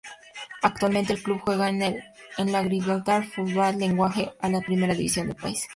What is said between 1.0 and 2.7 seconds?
el club juega en la